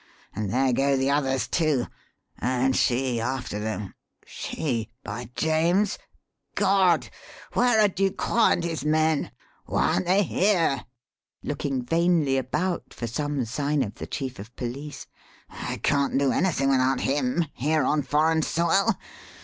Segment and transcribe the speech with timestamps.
[0.33, 1.85] And there go the others, too.
[2.39, 3.93] And she after them
[4.25, 5.99] she, by James!
[6.55, 7.09] God!
[7.53, 9.29] Where are Ducroix and his men?
[9.67, 10.85] Why aren't they here?"
[11.43, 15.05] looking vainly about for some sign of the Chief of Police.
[15.51, 18.97] "I can't do anything without him here, on foreign soil.